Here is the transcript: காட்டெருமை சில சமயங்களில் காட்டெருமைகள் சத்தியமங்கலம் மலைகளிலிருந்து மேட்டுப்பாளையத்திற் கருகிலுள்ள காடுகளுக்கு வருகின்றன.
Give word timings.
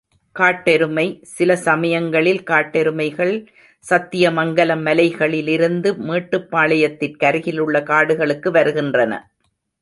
காட்டெருமை 0.35 1.03
சில 1.33 1.55
சமயங்களில் 1.65 2.39
காட்டெருமைகள் 2.43 3.33
சத்தியமங்கலம் 3.85 4.83
மலைகளிலிருந்து 4.85 5.91
மேட்டுப்பாளையத்திற் 6.09 7.19
கருகிலுள்ள 7.23 7.83
காடுகளுக்கு 7.83 8.51
வருகின்றன. 8.51 9.13